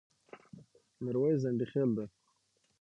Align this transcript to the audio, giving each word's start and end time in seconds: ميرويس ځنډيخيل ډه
ميرويس 1.03 1.37
ځنډيخيل 1.43 1.89
ډه 1.97 2.05